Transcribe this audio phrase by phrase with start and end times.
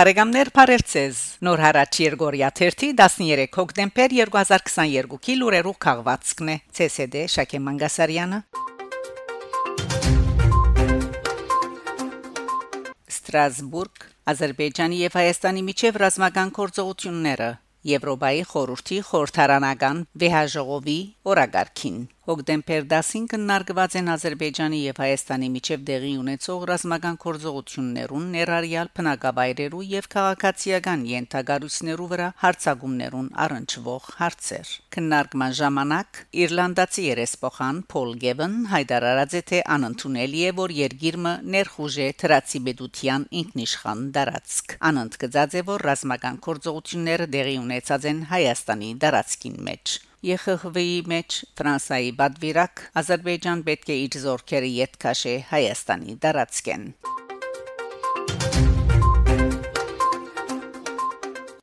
[0.00, 6.54] Բարեկամներ Փարելցես Նոր հարաճ Երգորիա 13 հոկտեմբեր 2022-ի լուրերով քաղվածքն է
[6.86, 8.38] ՑՍԴ Շակե Մանգասարյանը
[13.12, 17.50] Ստրասբուրգ Ադրբեջանի եւ Հայաստանի միջև ռազմական կորձողությունները
[17.92, 21.00] Եվրոպայի խորհրդի խորհրդարանական վեհաժողովի
[21.34, 29.80] օրագարքին Հոկտեմբեր 10-ին կնարգված են Ադրբեջանի եւ Հայաստանի միջև դեղի ունեցող ռազմական կորձողություններուն ներառյալ բնակավայրերու
[29.90, 39.42] եւ քաղաքացիական յենթագարույցներու վրա հարցագումներուն առնչվող հարցեր։ Քննարկման ժամանակ Իռլանդացի երեսփոխան Փոլ Գևն հայտարարած է
[39.50, 47.28] թե անընդունելի է որ երկիրը ներխուժե թրացի բեդության ինքնիշխան դարածք։ Անընդգծած է որ ռազմական կորձողությունները
[47.34, 54.70] դեղի ունեցած են Հայաստանի դարածքին մեջ։ ԵԽԽՎ-ի մեջ Ֆրանսայի բադվիրակ Ադրբեջան պետք է իր զորքերը
[54.76, 56.84] յետ քաշե Հայաստանի դարածքեն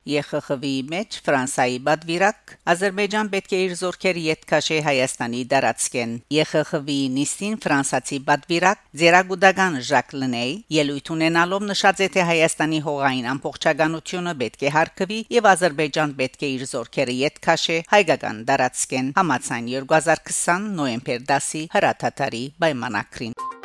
[0.08, 8.20] ԵԽԽՎ-ի մեջ Ֆրանսայի բադվիրակ Ադրբեջան պետք է իր զորքերը յետքաշե Հայաստանի դարածքեն ԵԽԽՎ-ի նիստին ֆրանսացի
[8.30, 15.20] բադվիրակ Ձերագուդագան Ժակ Լնեյ ելույթ ունենալով նշած է թե Հայաստանի հողային ամբողջականությունը պետք է հարգվի
[15.38, 23.57] եւ Ադրբեջան պետք է իր զորքերը յետքաշե հայկական դարածքեն համացան 2020 նոյեմբեր 10-ի հրաթաթարի պայմանակրին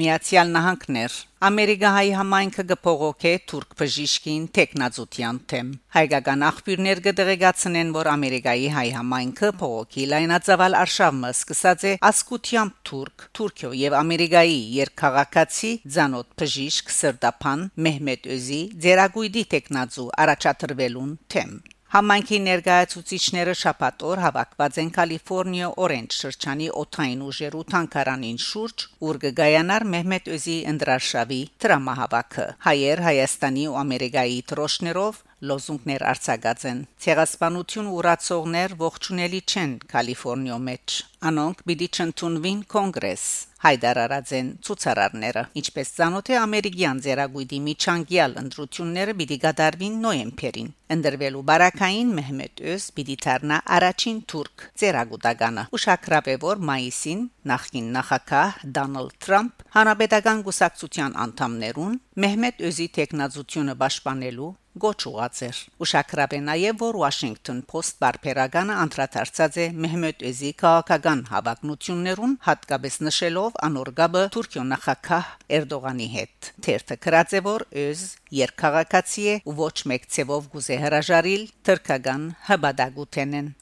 [0.00, 8.84] Միացյալ Նահանգներ Ամերիկայի համայնքը գփողոքե թուրք բժիշկին տեխնազուտյան թեմ հայկական աղբյուրներ կդեղեկացնեն որ Ամերիկայի հայ
[8.96, 17.66] համայնքը փողոքի լայնածավալ արշավը սկսած է ասկուտյամ թուրք Թուրքիո եւ Ամերիկայի երկխաղացի Ձանոթ բժիշկ Սրդապան
[17.88, 21.54] Մեհմեդ Օզի ձերագույդի տեխնազու առաջադրվելուն թեմ
[21.90, 30.30] Համայնքի ներկայացուցիչները շաբաթօր հավաքված են Կալիֆոռնիա Օրենջ շրջանի օթային ուժերու թանկարանին շուրջ, ուր գայանար Մեհմեդ
[30.36, 35.18] Օզի ընդրաշավի դրամահավաքը։ Հայեր Հայաստանի ու Ամերիկայի տրոշներով
[35.48, 40.98] լոզունգներ արձակած են։ Ցեղասպանություն ուրացողներ ողջունելի չեն Կալիֆոռնիո մեջ։
[41.30, 43.24] Անոնք պիտի չընդունվին կոնգրես
[43.60, 52.14] հայդարարած են ցուցարարները ինչպես ցանոթ է ամերիկյան ձերագույդի միջանկյալ ընտրությունները պիտի գդարվին նոյեմբերին ընդրվելու բարակային
[52.20, 57.20] Մեհմեդ Օզ պիտի դառնա առաջին թուրք ձերագուտականը ուշակրապ է որ մայիսին
[57.52, 64.50] նախկին նախագահ Դոնալդ Թրամփ հանրապետական գուսակցության անդամներուն Մեհմեդ Օզի տեխնազությունը պաշտպանելու
[64.82, 72.34] գոչուած էր։ Ուշակրապ է նաև որ Washington Post բարբերականը անդրադարձած է Մեհմեդ Էզի քաղաքական հավակնություններուն
[72.46, 75.30] հատկապես նշելով անորգաբը Թուրքիո նախագահ
[75.60, 78.04] Էրդողանի հետ։ Թերթը գրած է որ Էզ
[78.40, 83.54] երկխաղացի է ու ոչ մեկ ցևով գուզե հրաժարիլ թրկական հբադագութենեն։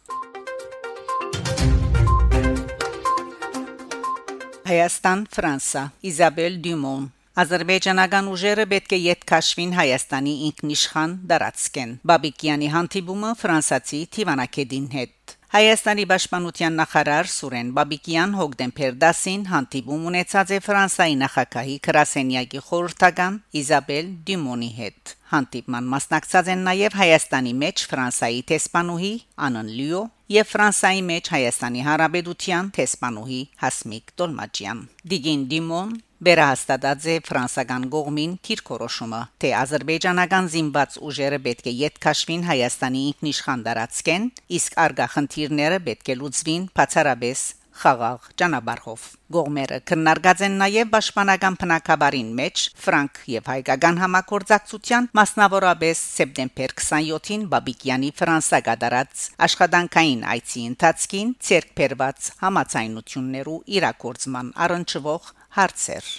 [4.68, 7.06] Հայաստան Ֆրանսա Իզաբել Դյումոն
[7.38, 16.04] Ադրբեջանական ուժերը պետք է յետ քաշվին Հայաստանի ինքնիշխան դարածքեն։ Բաբիկյանի հանդիպումը ֆրանսացի Թիվանակեդին հետ Հայաստանի
[16.10, 24.68] պաշտպանության նախարար Սուրեն Բաբիկյան հոկտեմբեր 10-ին հանդիպում ունեցած է Ֆրանսայի նախագահի Կրասենյակի խորհրդական Իզաբել Դյումոնի
[24.80, 29.14] հետ։ Հանդիպման մասնակցած են նաև Հայաստանի մեջ Ֆրանսայի տեսփանուհի
[29.48, 30.02] Անն Լիո
[30.36, 39.20] եւ Ֆրանսայի մեջ Հայաստանի Հանրապետության տեսփանուհի Հասմիկ Տոլմաջյան։ Դիգին Դիմոն Վերահաստատած է ֆրանսական գողմին թիրքորոշումը,
[39.38, 44.26] թե ազերբայջանական զինված ուժերը պետք է յետ քաշվին Հայաստանի ինքնիշխան դարածքեն,
[44.58, 47.46] իսկ արգախնդիրները պետք է լուծվին բացառապես
[47.78, 49.02] խաղաղ ճանապարհով։
[49.34, 58.10] Գողմերը քննարկած են նաև պաշտպանական փնակաբարին մեջ ֆրանկ եւ հայկական համակորձակցության մասնավորապես սեպտեմբեր 27-ին Բաբիկյանի
[58.18, 66.10] Ֆրանսա գդարած աշխատանքային այցի ընթացքին ցերկբերված համացայնություններու իրակորձման առնչվող հարցեր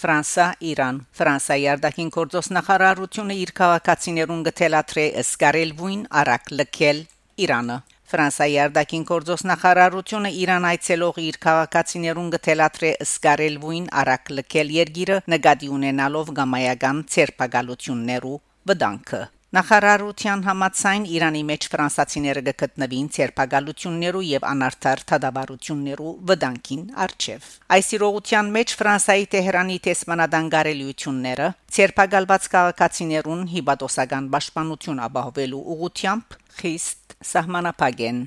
[0.00, 7.02] Ֆրանսա Իրան Ֆրանսայի արտաքին գործոս նախարարությունը իր քաղաքացիներուն գտելատրե սկարելվույն արակ լքել
[7.46, 7.76] Իրանը
[8.10, 16.32] Ֆրանսայի արտաքին գործոս նախարարությունը Իրան այցելող իր քաղաքացիներուն գտելատրե սկարելվույն արակ լքել երգիրը նկատի ունենալով
[16.40, 18.40] գամայական ցերպակալություններու
[18.72, 28.52] վտանգը Նախարարության համացայն Իրանի մեջ ֆրանսացիները գտնվին ցերպակալություններու եւ անարդար թադաբարություններու վտանգին արչեվ։ Այս իրողության
[28.56, 31.48] մեջ Ֆրանսայի Տեհրանի տեսմանադան գարելիությունները
[31.78, 38.24] ցերպակալված քաղաքացիներուն հիբատոսական պաշտպանություն ապահովելու ուղությամբ խիստ սահմանապակ են։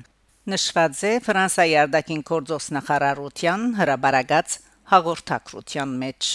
[0.52, 4.58] Նշված է Ֆրանսայի արտաքին գործոս նախարարության հրաբարագած
[4.92, 6.34] հաղորդակցության մեջ։